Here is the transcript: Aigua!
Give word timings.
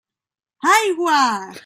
Aigua! 0.73 1.53